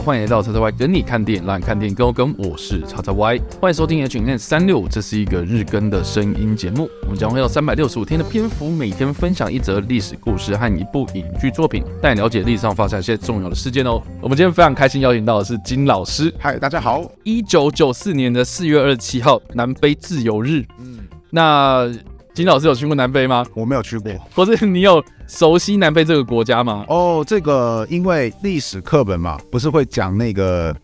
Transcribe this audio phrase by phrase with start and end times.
[0.00, 14.00] 好，欢迎来到叉叉 Y 跟你看电影，让你看电影跟我跟，我是叉叉 Y，欢迎收听 H N 三六五，这是一个日更的声音节目，我们将会有三百六十五天的篇幅，每天分享一则历史故事和一部影剧作品，带你了解历史上发生一些重要的事件哦。
[14.22, 17.04] 我们今天非常开心邀请到的是金老师，嗨，大家好。
[17.22, 21.92] 一九九四年的四月二十七号，南非自由日，嗯，那。
[22.40, 23.44] 金老师有去过南非吗？
[23.54, 24.10] 我没有去过。
[24.34, 26.86] 或是你有熟悉南非这个国家吗？
[26.88, 30.74] 哦，这个因为历史课本嘛，不是会讲那个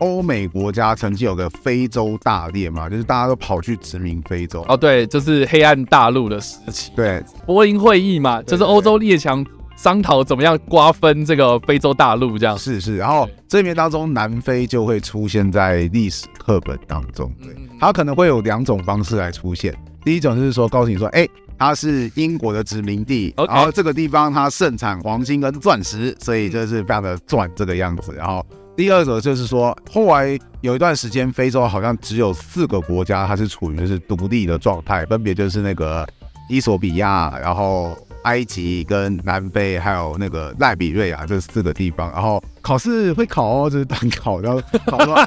[0.00, 4.64] 欧美国家曾经有个非洲大裂嘛，就是大家都跑去殖民非洲。
[4.68, 6.90] 哦，对，就是黑暗大陆的时期。
[6.96, 12.58] 对，柏林会议嘛，就是欧洲列强商讨怎么样瓜分这个非洲大陆，这样。
[12.58, 17.32] 是是，然后这面当中南非就会出现在历史课本当中。
[17.42, 19.74] 对，它可能会有两种方式来出现。
[20.04, 23.46] 第一种就是说，告诉你说，哎、欸，它是英国的殖民地，Okay.
[23.48, 28.14] 然后这个地方它盛产黄金跟钻石，所以就是非常的赚这个样子。
[28.14, 28.44] 然后
[28.76, 36.06] 第二种就是说，后来有一段时间，非洲好像只有四个国家它是处于就是独立的状态，分别就是那个
[36.48, 37.96] 伊索比亚，然后。
[38.22, 45.26] 埃及跟南非还有那个赖比瑞亚这四个地方，然后考试会考哦，这是单考，然后考说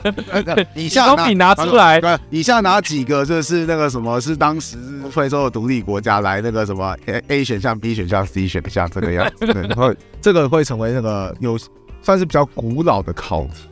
[0.75, 4.77] 以下拿， 拿出来，对，以下哪几个就是那个什么是当时
[5.11, 11.57] 非洲的独立国家来那个什么 A A 选项、B 选项、C 选项这个样子， 对，然后这个会成为那个有
[12.01, 13.69] 算是比较古老的考题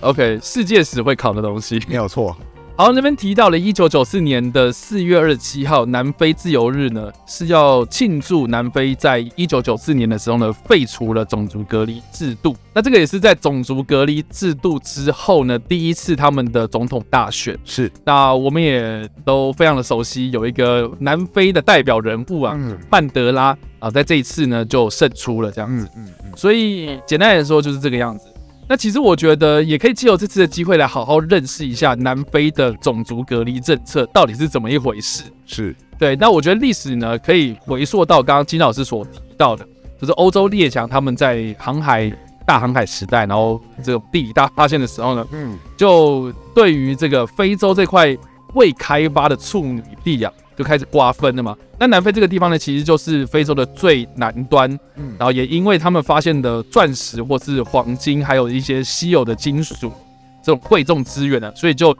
[0.00, 1.82] ，OK，世界史会考的东西。
[1.88, 2.36] 没有错。
[2.74, 12.56] 好，那边提到了一九九四年的四月二十七号，南非自由日呢，是要庆祝南非在一九九四年的时候呢，废除了种族隔离制度。
[12.72, 17.56] 那这个也是在种族隔离制度之后呢，第一次他们的总统大选。
[17.62, 25.86] 是，那我们也都非常的熟悉，有一个南非的代表人物啊，嗯、曼德拉啊，在这一次呢就胜出了这样子。
[25.94, 28.31] 嗯嗯嗯、所以简单来说就是这个样子。
[28.72, 35.24] 那其实我觉得也可以借由这次的机会来好好认识一下南非的种族隔离政策到底是怎么一回事。
[35.44, 36.16] 是对。
[36.16, 39.62] 那我觉得历史呢，可以回溯到刚刚金老师所提到的，
[40.00, 42.10] 就是欧洲列强他们在航海
[42.46, 48.16] 大航海时代，然后这个地理大发现的时候呢，嗯，就对于这个非洲这块
[48.54, 50.32] 未开发的处女地啊。
[50.62, 51.56] 就开始瓜分了嘛。
[51.78, 59.92] 那南非这个地方呢，其实就是非洲的最南端，嗯，然后也因为他们发现的钻石或是黄金，还有一些稀有的金属
[60.44, 61.96] 这种贵重资源呢，所以就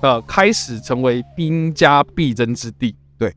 [0.00, 2.96] 呃开始成为兵家必争之地。
[3.18, 3.34] 对，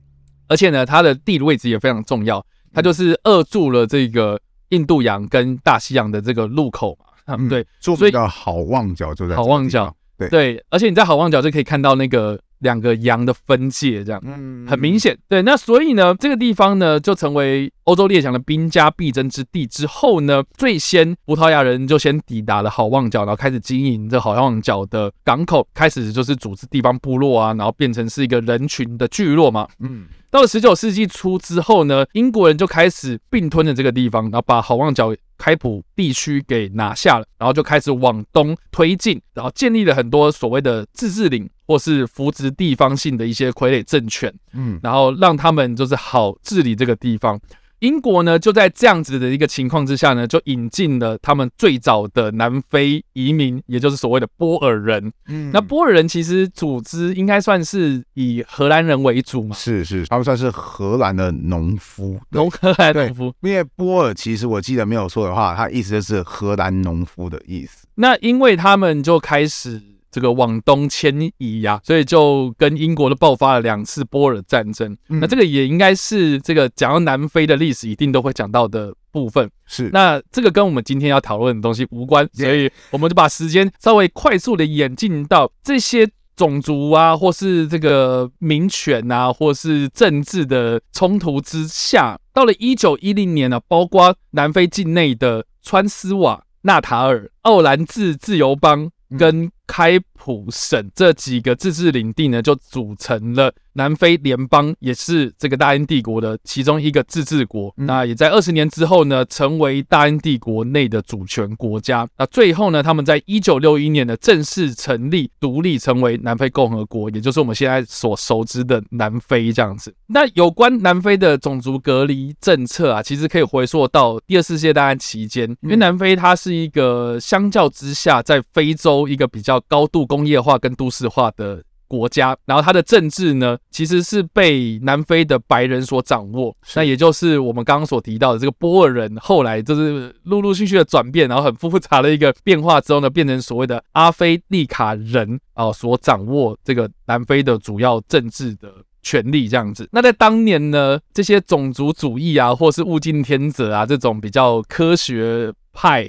[0.47, 2.43] 而且呢，它的地理位置也非常重要，
[2.73, 7.05] 它就是扼住了这个印度洋跟大西洋的这个路口嘛。
[7.37, 9.93] 嗯，对，所以叫好望角就在好望角。
[10.17, 12.39] 对对，而且你在好望角就可以看到那个。
[12.63, 15.15] 两个洋的分界，这样，嗯，很明显。
[15.29, 19.67] 对，那所以呢，这个地方呢，就成为欧洲列强的兵家必争之地。
[19.67, 29.67] 之后呢，最先葡萄牙人就先抵达了好望角，然后开始经营这好望角的港口，开始就是组织地方部落啊，然后变成是一个人群的聚落嘛。
[29.79, 41.49] 嗯，到了十九世纪初之后呢，英国人就开始并吞了这个地方，然后把好望角开普地区给拿下了，然后就开始往东推进，然后建立了很多所谓的自治领。
[41.65, 47.39] 或是扶植地方性的一些傀儡政权，嗯，然后让他们就是好治理这个地方。
[47.83, 55.11] 英国呢，就在这样子的一个情况之下呢，就引进了他们最早的南非移民，也就是所谓的波尔人。
[55.27, 59.53] 嗯，那波尔人其实组织应该算是以荷兰人为主嘛？
[59.53, 63.33] 是是，他们算是荷兰的农夫，农荷兰农夫。
[63.41, 67.85] 因为波尔其实我记得没有错的话，他意思就是荷兰农夫的意思。
[67.95, 69.81] 那因为他们就开始。
[70.13, 74.95] 这个往东迁移呀，所以就跟英国都爆发了两次波尔战争。
[75.09, 79.49] 嗯、那这个也应该是这个讲到南非的历史一定都会讲到的部分。
[79.65, 107.73] 是，那这个跟我们今天要讨论的东西无关，所以我们就把时间稍微快速的演进到这些种族啊，或是这个民权啊，或是政治的冲突之下，到了一九一零年呢、啊，包括南非境内的川斯瓦、纳塔尔、奥兰治自由邦跟开普省这几个自治领地呢，就组成了南非联邦，也是这个大英帝国的其中一个自治国。
[107.77, 112.07] 嗯、那也在二十年之后呢，成为大英帝国内的主权国家。
[112.17, 119.93] 那最后呢，他们在一九六一年呢正式成立独立，成为南非共和国，也就是我们现在所熟知的南非这样子。
[120.07, 136.55] 那有关南非的种族隔离政策啊，其实可以回溯到第二次世界大战期间，因为南非它是一个相较之下在非洲一个比较高度工业化跟都市化的国家，然后它的政治呢，其实是被南非的白人所掌握。
[136.75, 148.73] 那也就是我们刚刚所提到的这个波尔人，后来就是陆陆续续的转变，然后很复杂的一个变化之后呢，变成所谓的阿非利卡人啊、呃，所掌握这个南非的主要政治的
[149.03, 149.87] 权力这样子。
[149.91, 156.07] 那在当年呢，这些种族主义啊，或是物竞天择啊这种比较科学派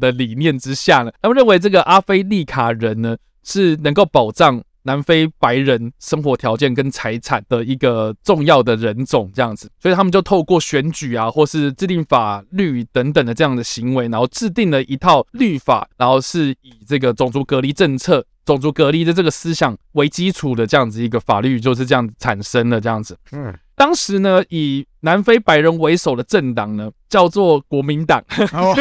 [0.00, 23.18] 的理念之下呢，他们认为这个阿非利卡人呢是能够保障南非白人生活条件跟财产的一个重要的人种，这样子，所以他们就透过选举啊，或是制定法律等等的这样的行为，然后制定了一套律法，然后是以这个种族隔离政策、种族隔离的这个思想为基础的这样子一个法律，就是这样产生的这样子。
[23.32, 28.22] 嗯，当时呢，以南非白人为首的政党呢，叫做国民党。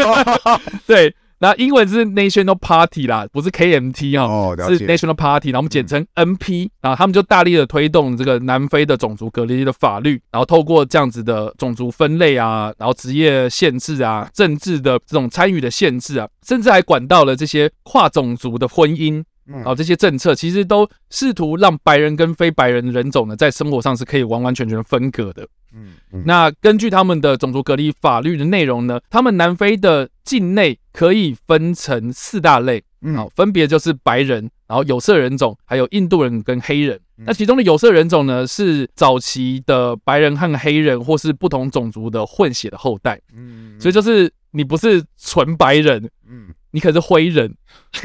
[0.86, 1.16] 对。
[1.40, 25.48] 那英文是 National Party 啦，不是 KMT 哈、喔，哦、是 National Party，然后我们简称 NP，然后他们就大力的推动这个南非的种族隔离的法律，然后透过这样子的种族分类啊，然后职业限制啊，政治的这种参与的限制啊，甚至还管到了这些跨种族的婚姻，然后这些政策其实都试图让白人跟非白人人种呢，在生活上是可以完完全全分隔的。
[25.74, 37.00] 嗯，嗯，那根据他们的种族隔离法律的内容呢，他们南非的境内可以分成四大类，嗯，好，分别就是白人，然后有色人种，还有印度人跟黑人。
[37.18, 43.22] 那其中的有色人种呢，是早期的白人和黑人或是不同种族的混血的后代。
[43.34, 47.54] 嗯，所以就是你不是纯白人，嗯，你可是灰人。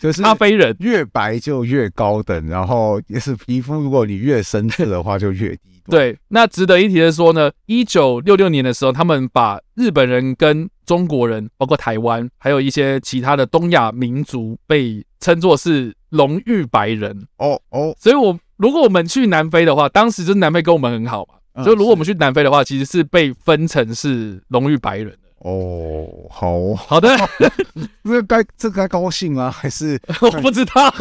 [0.00, 5.60] 就是咖啡人，越白就越高等，然后也是皮肤，如果你越深色的话就越低。
[5.90, 17.26] 对，那值得一提的说呢，一九六六年的时候，他们把日本人跟中国人，包括台湾，还有一些其他的东亚民族，被称作是荣誉白人。
[17.38, 25.16] 哦哦，所以我如果我们去南非的话，当时就是南非跟我们很好嘛，所以如果我们去南非的话，其实是被分成是荣誉白人。
[25.40, 26.74] 哦，好。
[26.74, 27.16] 好的，
[28.04, 29.50] 这该这该高兴吗？
[29.50, 30.00] 还是？
[30.20, 30.92] 我不知道。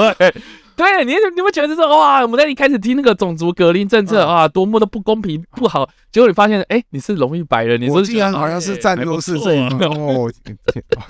[0.76, 10.32] 对你，你们觉得说哇，我们在一开始听那个种族隔离政策啊，多么的不公平不好，结果你发现，哎，你是荣誉白人，你是竟然好像是占优势这一方哦，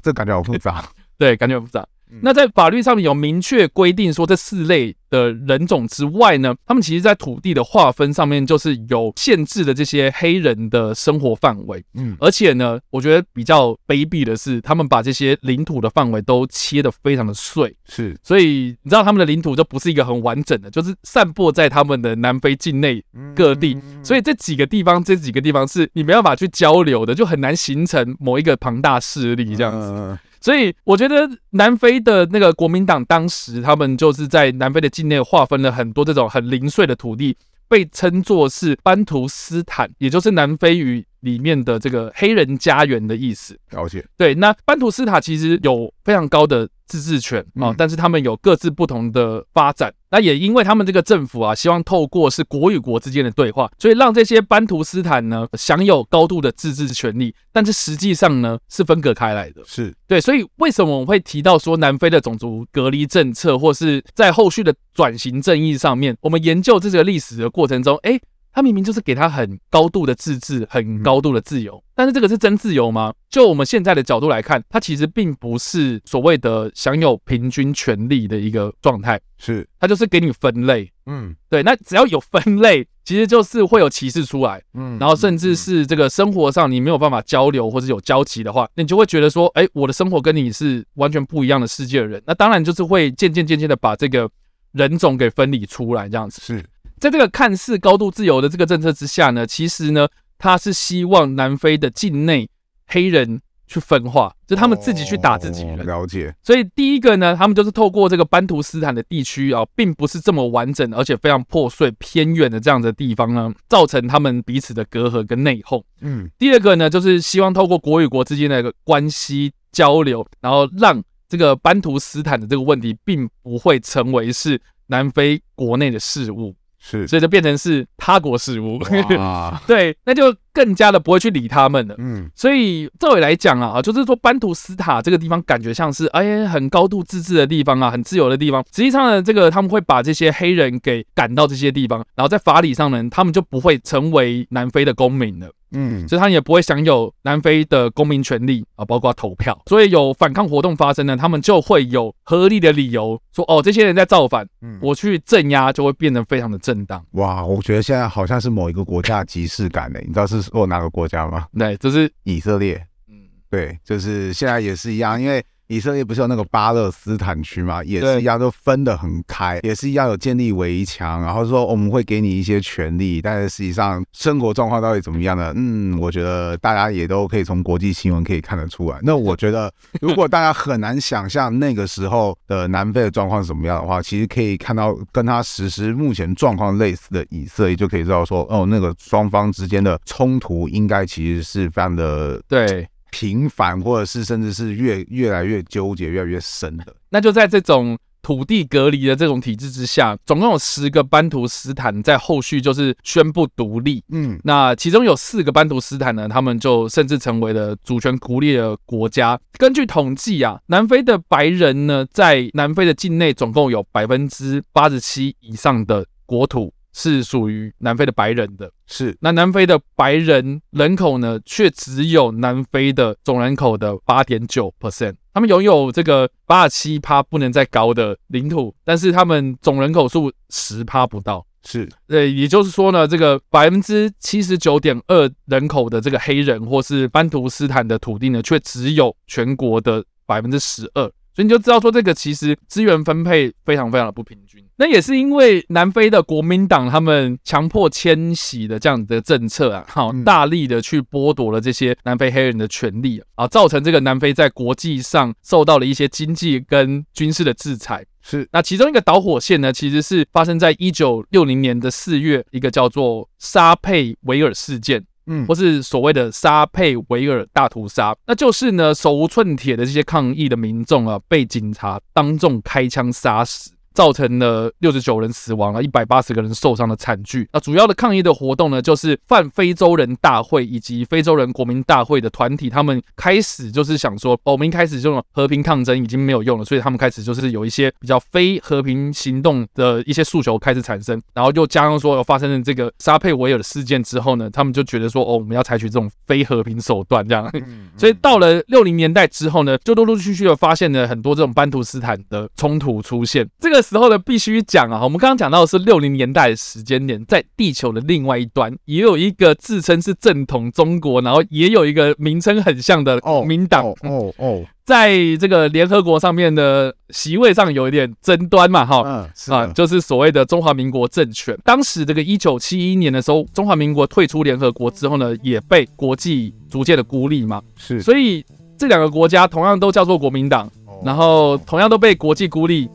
[0.01, 0.85] 这感觉好复杂，
[1.19, 1.85] 对，感觉很复杂。
[2.21, 11.83] 那在法律上面有明确规定说，这四类的人种之外呢，他们其实在土地的划分上面就是有限制的这些黑人的生活范围。
[11.93, 17.75] 嗯，而且呢，我觉得比较卑鄙的是，他们把这些领土的范围都切得非常的碎。
[17.87, 23.03] 是，所以你知道他们的领土就不是一个很完整的，就是散布在他们的南非境内
[23.35, 23.77] 各地。
[24.03, 30.17] 所以这几个地方，这几个地方是你没办法去交流的，就很难形成某一个庞大势力这样子。
[30.39, 43.55] 所以我觉得南非的那个国民党当时，他们就是在南非的境内划分了很多这种很零碎的土地，被称作是班图斯坦，也就是南非语里面的这个黑人家园的意思。
[43.69, 44.03] 了解。
[44.17, 49.93] 对，那班图斯塔其实有非常高的自治权啊，但是他们有各自不同的发展。
[50.09, 59.61] 那也因为他们这个政府啊，希望透过是国与国之间的对话，所以让这些班图斯坦呢享有高度的自治权利，但是实际上呢是分隔开来的。
[59.65, 68.19] 是对，所以为什么我们会提到说南非的种族隔离政策，或是在后续的转型正义上面，我们研究这个历史的过程中，哎。
[68.57, 73.13] 他明明就是给他很高度的自治，很高度的自由，但是这个是真自由吗？
[73.29, 79.69] 就我们现在的角度来看，它其实并不是所谓的享有平均权利的一个状态，是。
[79.79, 94.27] 它就是给你分类，嗯，对，那只要有分类，其实就是会有歧视出来，嗯，然后甚至是这个生活上你没有办法交流或者有交集的话，那你就会觉得说，哎，我的生活跟你是完全不一样的世界的人，那当然就是会渐渐渐渐的把这个
[94.71, 96.41] 人种给分离出来，这样子。
[96.41, 96.65] 是。
[96.99, 102.49] 在这个看似高度自由的这个政策之下呢，其实呢，他是希望南非的境内
[102.87, 105.85] 黑人去分化，就他们自己去打自己人。
[105.85, 106.33] 了解。
[106.41, 115.83] 所以第一个呢，他们就是透过这个班图斯坦的地区啊，并不是这么完整，而且非常破碎、偏远的这样的地方呢，造成他们彼此的隔阂跟内讧。
[116.01, 116.29] 嗯。
[116.37, 126.55] 第二个呢，就是希望透过国与国之间的一个关系交流，然后让这个班图斯坦的这个问题，并不会成为是南非国内的事务。
[126.79, 128.79] 是，所以就变成是他国事务，
[129.67, 131.93] 对，那就更加的不会去理他们了。
[131.99, 138.65] 嗯，所以照理来讲啊，就是说班图斯塔这个地方感觉像是哎很高度自治的地方啊，很自由的地方。
[138.73, 145.47] 实际上呢，这个他们会把这些黑人给赶到这些地方，然后在法理上呢，他们就不会成为南非的公民了。
[145.71, 149.61] 嗯，所以他也不会享有南非的公民权利啊，包括投票。
[149.65, 157.03] 所以有反抗活动发生呢，他们就会有合理的理由说，哦，这些人在造反，嗯，我去镇压就会变得非常的正当。
[157.11, 159.99] 哇，我觉得现在好像是某一个国家的即视感呢。
[160.07, 161.47] 你知道是说哪个国家吗？
[161.57, 162.87] 对，就是以色列。
[163.07, 165.43] 嗯，对，就是现在也是一样，因为。
[165.67, 167.83] 以色列不是有那个巴勒斯坦区吗？
[167.83, 175.53] 也是一样，都分得很开，也是一样有建立围墙，然后说我们会给你一些权利，但是实际上生活状况到底怎么样呢？
[175.55, 178.97] 嗯，我觉得大家也都可以从国际新闻可以看得出来。
[179.01, 179.71] 那我觉得，
[180.01, 192.87] 如果大家很难想象那个时候的南非的状况是怎么样的话，其实可以看到跟他实施目前状况类似的以色列，就可以知道说，哦，那个双方之间的冲突应该其实是非常的对。
[193.11, 196.95] 频繁，或者是甚至是越越来越纠结、越来越深的。
[197.09, 204.03] 那就在这种土地隔离的这种体制之下，总共有十个班图斯坦在后续就是宣布独立。
[204.09, 209.39] 嗯，那其中有四个班图斯坦呢，他们就甚至成为了主权独立的国家。
[209.57, 216.73] 根据统计啊，南非的白人呢，在南非的境内总共有百分之八十七以上的国土。
[216.97, 219.15] 是属于南非的白人的，是。
[219.21, 225.13] 那南非的白人人口呢，却只有南非的总人口的八点九 percent。
[225.31, 231.45] 他们拥有这个八十七趴不能再高的领土，但是他们总人口数十趴不到。
[231.63, 241.11] 是，呃，也就是说呢，这个百分之七十九点二人口的这个黑人或是班图斯坦的土地呢，却只有全国的百分之十二。
[241.37, 244.59] 所以你就知道说，这个其实资源分配非常非常的不平均。
[244.75, 258.03] 那也是因为南非的国民党他们强迫迁徙的这样的政策啊，好大力的去剥夺了这些南非黑人的权利啊，造成这个南非在国际上受到了一些经济跟军事的制裁。
[258.23, 265.05] 是，那其中一个导火线呢，其实是发生在一九六零年的四月，一个叫做沙佩维尔事件。
[265.27, 273.71] 嗯，或是所谓的沙佩维尔大屠杀，那就是呢，手无寸铁的这些抗议的民众啊，被警察当众开枪杀死。
[273.97, 277.49] 造成了六十九人死亡了，一百八十个人受伤的惨剧。
[277.51, 291.19] 那主要的抗议的活动呢，就是泛非洲人大会以及非洲人国民大会的团体，他们开始就是想说，哦，我们一开始这种和平抗争已经没有用了，所以他们开始就是有一些比较非和平行动的一些诉求开始产生。
[291.33, 297.51] 然后又加上说，有发生了这个沙佩维尔事件之后呢，他们就觉得说，哦，我们要采取这种非和平手段这样。
[297.97, 303.49] 所以到了六零年代之后呢，就陆陆续续的发现了很多这种班图斯坦的冲突出现。
[303.59, 303.86] 这个。
[303.87, 313.85] 时候呢，必须讲啊，我们刚刚讲到的是六零年代的时间点，在地球的另外一端，也有一个自称是正统中国，然后也有一个名称很像的国民党。
[314.03, 321.57] 哦哦，在这个联合国上面的席位上有一点争端嘛，哈，嗯，啊，就是所谓的中华民国政权。
[321.63, 328.45] 当时这个一九七一年的时候，中华民国退出联合国之后呢，也被国际逐渐的孤立嘛，是，所以
[328.77, 330.69] 这两个国家同样都叫做国民党，
[331.05, 332.89] 然后同样都被国际孤立。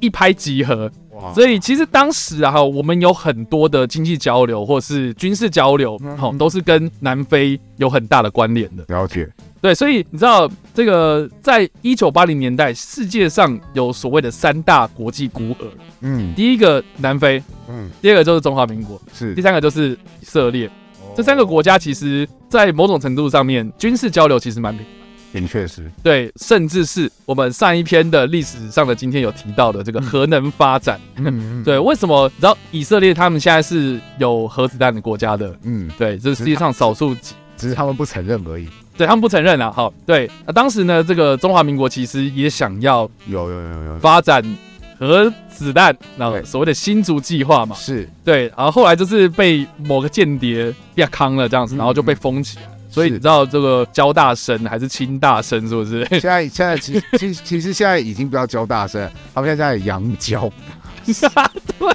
[0.00, 0.90] 一拍即合，
[1.34, 8.84] 所以其实当时啊，我们有很多的经济交流或是军事交流，好，都是跟南非有很大的关联的。
[8.88, 9.28] 了解，
[9.60, 15.66] 对，所以你知道这个，在一九八零年代，世界上有所谓的三大国际孤儿，
[16.00, 19.90] 嗯，第一个南非，嗯，第二个就是中华民国，是，第三个就是
[20.20, 20.70] 以色列。
[21.16, 24.86] 这三个国家其实，在某种程度上面，军事交流其实蛮平。
[25.32, 32.26] 也确实，对，甚至是我们上一篇的历史上的今天有提到的这个核能发展，嗯， 对，为什么？
[32.36, 38.68] 你知道以色列他们现在是有核子弹的国家的，嗯，对，这是世界上少数几，只是他们不承认而已。
[38.96, 43.98] 对，他们不承认啊，好，对，那当时呢，这个中华民国其实也想要有有有有。
[43.98, 44.42] 发展
[44.98, 48.08] 核子弹，然后所谓的新竹计划嘛，是。
[48.24, 52.62] 对，然后后来就是被某个间谍压康了这样子，然后就被封起来。
[52.88, 56.04] 所以你知道这个交大生还是清大生是不是？
[56.10, 60.50] 现在现在其其其实现在已经不要交大生，他们现在在阳交。
[61.78, 61.94] 对。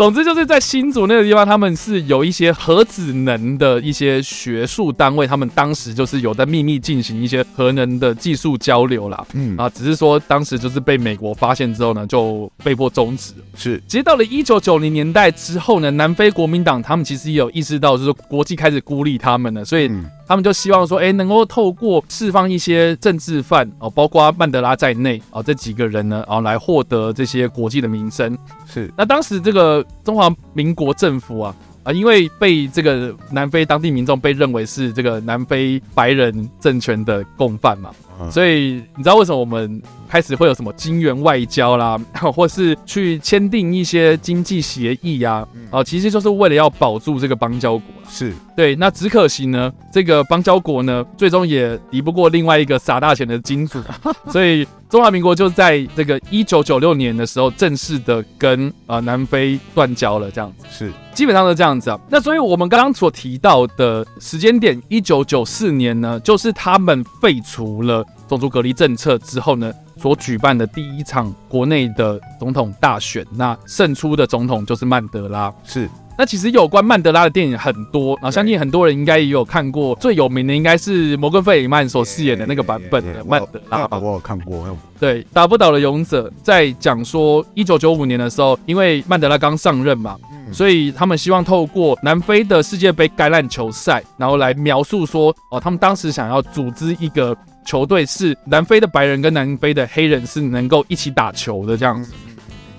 [0.00, 9.26] 总之就是在新竹那个地方，他们是有一些核子能的一些学术单位，他们当时就是有在秘密进行一些核能的技术交流啦。
[9.34, 13.34] 嗯啊，只是说当时就是被美国发现之后呢，就被迫终止。
[13.54, 19.90] 是，其实到了一九九零年代之后呢，南非国民党他们其实也有意识到，就是国际开始孤立他们了，所以。
[20.30, 28.38] 嗯他们就希望说，哎，能够透过释放一些政治犯哦，包括曼德拉在内哦，这几个人呢，啊，来获得这些国际的名声。
[28.64, 28.88] 是。
[28.96, 37.90] 那当时这个中华民国政府啊，啊，因为被这个南非当地民众被认为是这个南非白人政权的共犯嘛，
[38.30, 41.98] 所以你知道为什么我们开始会有什么金援外交啦，
[42.34, 45.46] 或是去签订一些经济协议呀？
[45.70, 47.82] 啊，其实就是为了要保住这个邦交国。
[48.10, 53.80] 是对，那只可惜呢，这个邦交国呢，最终也敌不过另外一个撒大钱的金主，
[54.30, 62.00] 所以中华民国就在这个一九九六年的时候正式的跟呃南非断交了，这样子是基本上是这样子啊。
[62.08, 75.88] 那所以我们刚刚所提到的时间点，一九九四年呢，就是他们废除了种族隔离政策之后呢，所举办的第一场国内的总统大选，那胜出的总统就是曼德拉，是。
[76.20, 83.88] 那其实有关曼德拉的电影很多，然后相信很多人应该也有看过，最有名的应该是摩根·费里曼所饰演的那个版本的曼德拉。
[83.90, 84.76] 我有看过。
[84.98, 90.14] 对，打不倒的勇者在讲说，一九九五年的时候，因为曼德拉刚上任嘛，
[90.52, 97.34] 所以他们希望透过南非的世界杯橄榄球赛，然后来描述说，哦，他们当时想要组织一个
[97.64, 102.12] 球队，是南非的白人跟南非的黑人是能够一起打球的这样子。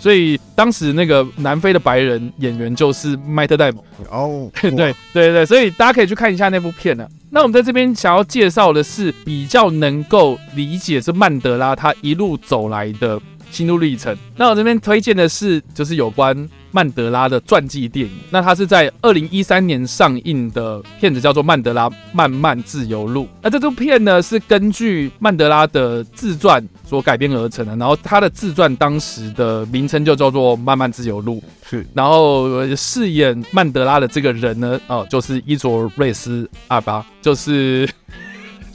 [0.01, 7.07] 所以当时那个南非的白人演员就是迈特戴蒙哦， 对对对对，所以大家可以去看一下那部片呢。
[7.29, 14.17] 那我们在这边想要介绍的是比较能够理解这曼德拉他一路走来的心路历程。
[14.35, 16.49] 那我这边推荐的是就是有关。
[16.71, 23.23] 曼德拉的传记电影，那它是在二零一三年上映的片子，叫做《曼德拉漫漫自由路》。
[23.41, 27.75] 那这部片呢，是根据曼德拉的自传所改编而成的。
[27.75, 31.35] 然后他的自传当时的名称就叫做《漫漫自由路》。
[31.69, 37.87] 是，然后饰演曼德拉的这个人呢，哦，就是伊卓瑞斯阿巴，就是。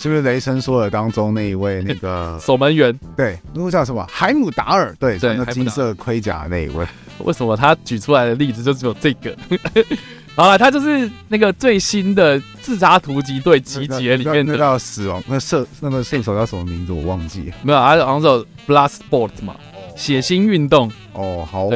[0.07, 2.97] 是不是雷神说的当中那一位那个 守门员？
[3.17, 4.07] 对，那个叫什么？
[4.09, 4.95] 海姆达尔。
[5.01, 6.87] 对，穿个金色盔甲那一位。
[7.25, 9.37] 为什么他举出来的例子就只有这个？
[10.37, 14.53] 好了，他就是那个最新的自杀突击队集结里面的。
[14.53, 16.93] 那叫死亡，那射那个射手叫什么名字？
[16.93, 17.57] 我忘记了。
[17.63, 19.57] 没有，他好像叫 Bloodsport 嘛，
[19.97, 20.93] 血腥运动。
[21.15, 21.71] 哦，好。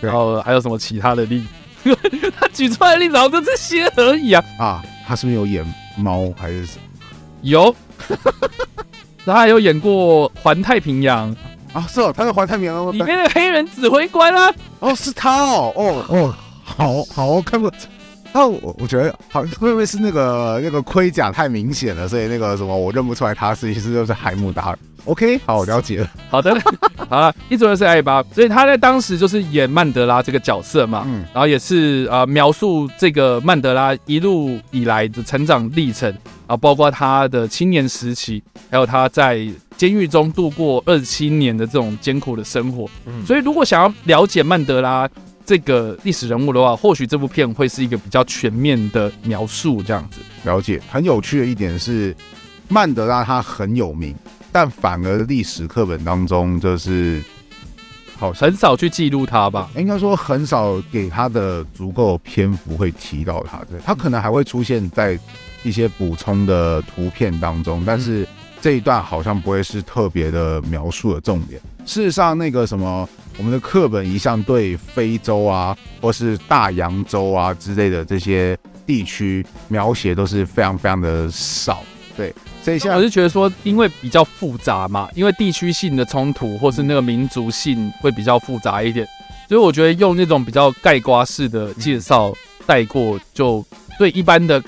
[0.00, 1.44] 然后还有什么其他的例
[1.82, 1.96] 子？
[2.38, 4.44] 他举出来的例子好像就这些而已啊。
[4.58, 5.64] 啊，他是不是有演
[5.96, 6.83] 猫还是什么？
[7.44, 7.74] 有，
[9.24, 11.34] 他还有演过《环太平洋》
[11.72, 16.04] 啊，是哦，他是《环太平洋》里面的黑人指挥官啊，哦，是他哦，哦。
[16.08, 16.34] 哦，
[16.64, 17.60] 好好看
[18.34, 24.78] 不，那我我觉得好像会不会是那个那个盔甲太明显了，所以那个什么我认不出来他是，其实就是海姆达尔。
[25.04, 26.10] OK，好，我了解了。
[26.30, 26.52] 好的，
[27.08, 36.12] 好了，一直都是艾巴，所以他在当时就是演曼德拉这个角色嘛，嗯，然后也是呃描述这个曼德拉一路以来的成长历程，
[36.46, 42.88] 啊包括他的青年时期，还有他在监狱中度过二十七年的这种艰苦的生活。
[43.04, 45.06] 嗯，所以如果想要了解曼德拉
[45.46, 50.20] 这个历史人物的话，或许这部片会是一个比较全面的描述，这样子。
[50.44, 52.14] 了解，很有趣的一点是，
[52.68, 54.14] 曼德拉他很有名。
[54.50, 57.20] 但反而历史课本当中就是
[58.16, 65.18] 好很少去记录他吧，应该说很少给他的足够篇幅会提到他，对，他可能还会出现在
[65.64, 68.24] 一些补充的图片当中，但是
[68.60, 71.60] 这一段好像不会是特别的描述的重点。
[71.84, 81.82] 事实上，那个什么，我们的课本一向对非洲啊，或是大洋洲啊之类的这些地区描写都是非常非常的少，
[82.16, 82.34] 对。
[82.62, 89.06] 所以现在我是觉得说，因为比较复杂嘛，因为地区性的冲突或是那个民族性会比较复杂一点，
[89.48, 92.32] 所以我觉得用那种比较盖瓜式的介绍
[92.64, 93.62] 带过，就
[93.98, 94.62] 对一般的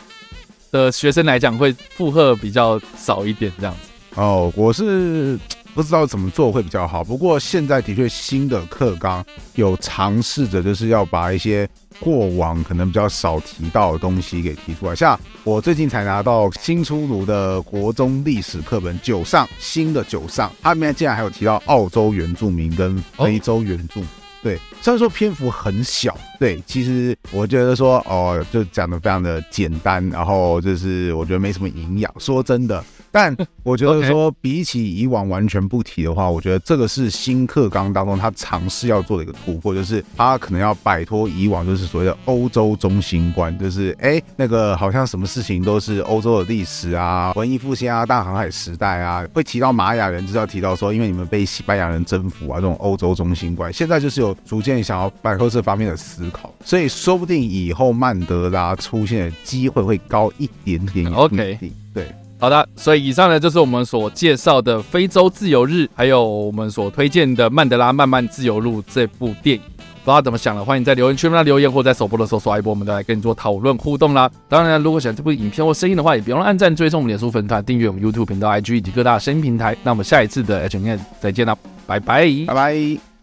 [0.71, 4.21] 的学生来讲会负荷比较少一点这样子。
[4.21, 5.39] 哦，我是
[5.77, 11.69] 不知道怎么做会比较好，不过现在的确新的课纲有尝试着就是要把一些。
[11.99, 24.09] 过往可能比较少提到的东西给提出来，像我最近才拿到新出炉的国中历史课本九上新的九上，它里面竟然还有提到澳洲原住民跟非洲原住民。
[24.43, 32.15] 对，虽然说篇幅很小，对，其实我觉得说哦，就讲得非常的简单，然后就是我觉得没什么营养。
[32.19, 32.85] 说真的。
[33.17, 61.11] 但我觉得 说，比起以往完全不提的话，我觉得这个是新课纲当中他尝试要做的一个突破，就是他可能要摆脱以往就是所谓的欧洲中心观，就是哎那个好像什么事情都是欧洲的历史啊、文艺复兴啊、大航海时代啊，会提到玛雅人，就是要提到说因为你们被西班牙人征服啊这种欧洲中心观，现在就是有逐渐想要摆脱这方面的思考，所以说不定以后曼德拉出现的机会会高一点点。
[61.13, 61.59] OK，
[61.95, 62.07] 对。
[62.39, 69.63] 好的，所以以上呢就是我们所介绍的《非洲自由日》，还有我们所推荐的《曼德拉漫漫自由路》这部电影。
[70.05, 74.31] 不知道怎么想的，欢迎在留言区那留言，或在首播的时候刷一波，我们都来跟你做讨论互动啦。
[74.49, 79.77] 当然，如果喜欢这部影片或声音的话，也别忘了按赞、追踪我们脸书粉团、订阅我们 YouTube 频道、IG 以及各大声音平台。
[79.83, 81.57] 那我们下一次的 H&M 再见啦，
[81.89, 83.16] 拜拜，拜拜。